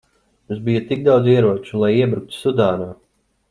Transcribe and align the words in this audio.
Jums 0.53 0.63
bija 0.69 0.81
tik 0.93 1.03
daudz 1.09 1.29
ieroču, 1.35 1.77
lai 1.85 1.93
iebruktu 2.01 2.41
Sudānā. 2.41 2.93